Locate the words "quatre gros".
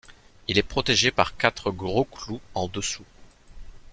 1.37-2.05